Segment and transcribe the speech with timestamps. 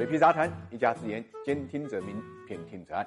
[0.00, 2.16] 水皮杂谈，一家之言，兼听则明，
[2.48, 3.06] 偏听则暗。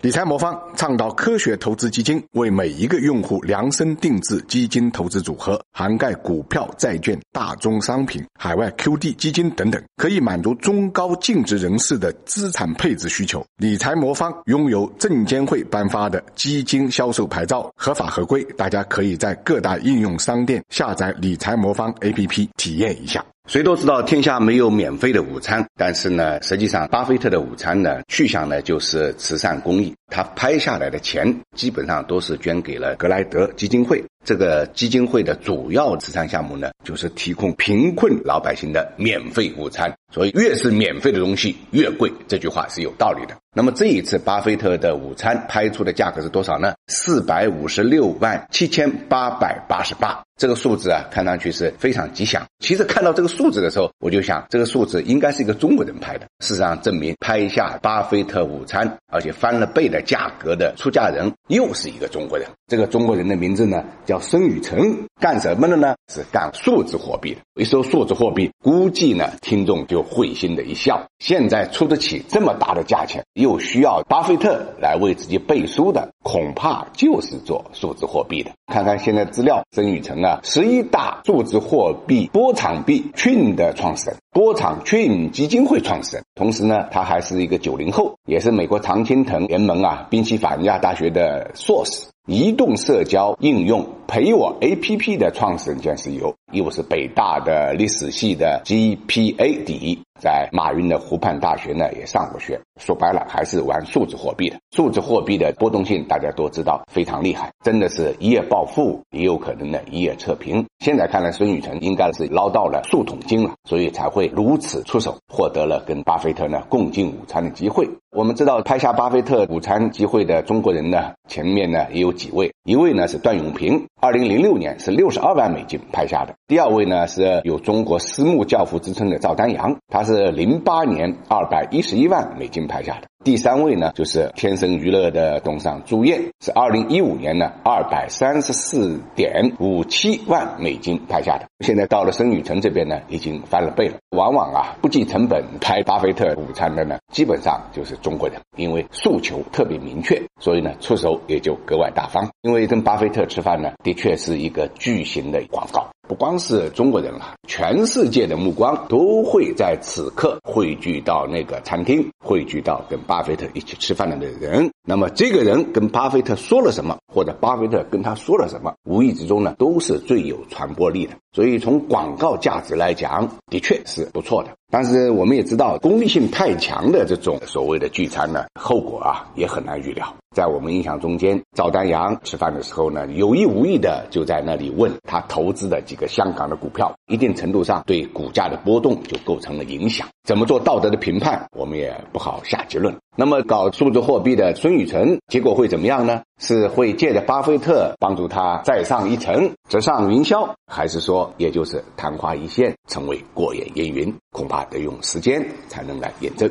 [0.00, 13.44] 理财魔方倡导科学投资基金，为每一个用户量身定制基金投资组合，涵盖股票、债券、大宗商品、海外 QD 基金等等，可以满足中高净值人士的资产配置需求。
[13.56, 18.44] 理财魔方拥有证监会颁发的基金销售牌照，合法合规。
[18.56, 23.26] 大家可以在各大应用商店下载理财魔方 APP 体验一下。
[23.50, 29.92] 谁都知道天下没有免费的午餐，但是呢，实际上巴菲特的午餐呢，去向呢就是慈善公益。
[30.10, 34.04] 他拍下来的钱基本上都是捐给了格莱德基金会。
[34.22, 39.90] 这个基金会的主要慈善项目呢，就是提供贫困老百姓的免费午餐。
[40.12, 43.36] 所以，越是免费的东西越贵，这句话是有道理的。
[43.54, 46.74] 那么这一次巴菲特的午餐拍出的价格是多少呢？
[46.88, 50.22] 四百五十六万七千八百八十八。
[50.36, 52.44] 这个数字啊，看上去是非常吉祥。
[52.58, 56.26] 其实看到这个数字的时候，我就想，这个数字应该是一个中国人拍的。
[56.40, 62.48] 事实上证明，拍下巴菲特午餐而且翻了倍的价格的出价人又是一个中国人。
[62.66, 65.94] 这个中国人的名字呢，叫孙宇晨，干什么的呢？
[66.12, 67.40] 是干数字货币的。
[67.54, 71.06] 一说数字货币，估计呢，听众就会心的一笑。
[71.18, 78.50] 现在出得起这么大的价钱，又需要巴菲特来为自己背书的，恐怕就是做数字货币的。
[78.66, 86.24] 看看现在资料，曾宇成啊，十一大数字货币波场币 Qin 的创始人，波场 Qin 基金会创始人。
[86.34, 92.06] 同时呢，他还是一个九零后，也是美国常青藤联盟啊宾夕法尼亚大学的硕士。
[92.26, 102.60] 移动社交应用陪我 APP 的创始人兼 CEO，又是北大的历史系的 GPA 第一，在马云的湖畔大学呢也上过学。
[102.80, 104.56] 说白了，还是玩数字货币的。
[104.72, 110.66] 数字货币的波动性大家都知道非常厉害，真的是一夜暴富，也有可能呢一夜测平。
[110.80, 117.88] 现在看来，孙宇晨应该是捞到了数桶金了，所以才会如此出手，获得了跟巴菲特呢共进午餐的机会。
[118.10, 133.09] 我们知道，拍下巴菲特午餐机会的中国人呢，前面呢也有几位，一位呢是段永平，二零零六年是六十二万美金拍下的；第二位呢是有中国私募教父之称的赵丹阳，他是零八年二百一十一万美金拍下的。
[133.22, 141.46] 第三位呢，就是天生娱乐的董事长朱燕，是二零一五年呢二百三十四点五七万美金拍下的。
[141.62, 143.98] 现在到了孙宇晨这边呢，已经翻了倍了。
[144.16, 152.26] 往往啊，不计成本拍巴菲特午餐的呢，基本上就是中国人，因为诉求特别明确，所以呢，出手也就格外大方。
[152.40, 155.90] 因为跟巴菲特吃饭呢，的确是一个巨型的广告。
[156.10, 164.68] 不光是中国人了，全世界的目光都会在此刻汇聚到那个餐厅，汇聚到跟巴菲特一起吃饭的人。
[164.84, 171.12] 那么，这个人跟巴菲特说了什么，或者巴菲特跟他说了什么，无意之中呢，都是最有传播力的。
[171.32, 174.50] 所以，从广告价值来讲，的确是不错的。
[174.68, 180.12] 但是，我们也知道，功利性太强的这种所谓的聚餐呢，后果啊也很难预料。
[180.34, 190.06] 在我们印象中间，赵丹阳吃饭的时候呢，有意无意的就在那里问他投资的几个香港的股票，一定程度上对股价的波动就构成了影响。
[190.22, 192.94] 怎么做道德的评判，我们也不好下结论。
[193.16, 196.22] 那么，搞数字货币的孙宇晨，结果会怎么样呢？
[196.38, 204.14] 是会借着巴菲特帮助他再上一层，直上云霄，还是说，也就是昙花一现，成为过眼烟云？
[204.30, 206.48] 恐怕得用时间才能来验证。